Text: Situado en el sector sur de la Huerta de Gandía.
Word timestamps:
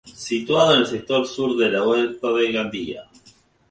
Situado 0.15 0.73
en 0.73 0.79
el 0.79 0.87
sector 0.87 1.27
sur 1.27 1.55
de 1.55 1.69
la 1.69 1.83
Huerta 1.83 2.31
de 2.33 2.51
Gandía. 2.51 3.03